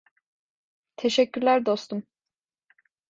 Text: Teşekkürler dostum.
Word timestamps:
Teşekkürler 0.95 1.65
dostum. 1.65 2.03